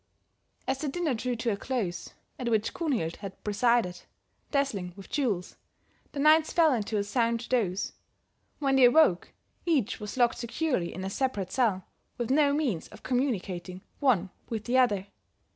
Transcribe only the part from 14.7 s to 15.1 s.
other.